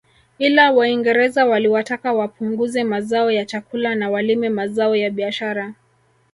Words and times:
Ila 0.39 0.71
waingereza 0.71 1.45
waliwataka 1.45 2.13
wapunguze 2.13 2.83
mazao 2.83 3.31
ya 3.31 3.45
chakula 3.45 3.95
na 3.95 4.09
walime 4.09 4.49
mazao 4.49 4.95
ya 4.95 5.09
biashara 5.09 5.73